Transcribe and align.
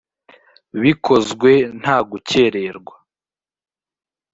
bikozwe 0.81 1.51
nta 1.81 1.97
gukererwa 2.09 2.95